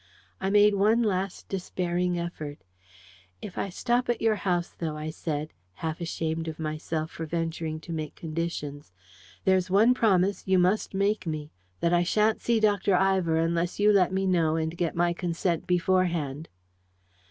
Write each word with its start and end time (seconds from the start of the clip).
I 0.39 0.49
made 0.49 0.73
one 0.73 1.03
last 1.03 1.47
despairing 1.47 2.17
effort. 2.17 2.63
"If 3.39 3.55
I 3.55 3.69
stop 3.69 4.09
at 4.09 4.19
your 4.19 4.33
house, 4.37 4.69
though," 4.69 4.97
I 4.97 5.11
said, 5.11 5.53
half 5.75 6.01
ashamed 6.01 6.47
of 6.47 6.57
myself 6.57 7.11
for 7.11 7.27
venturing 7.27 7.79
to 7.81 7.93
make 7.93 8.15
conditions, 8.15 8.91
"there's 9.45 9.69
one 9.69 9.93
promise 9.93 10.41
you 10.47 10.57
must 10.57 10.95
make 10.95 11.27
me 11.27 11.51
that 11.81 11.93
I 11.93 12.01
sha'n't 12.01 12.41
see 12.41 12.59
Dr. 12.59 12.95
Ivor 12.95 13.37
unless 13.37 13.79
you 13.79 13.93
let 13.93 14.11
me 14.11 14.25
know 14.25 14.55
and 14.55 14.75
get 14.75 14.95
my 14.95 15.13
consent 15.13 15.67
beforehand." 15.67 16.49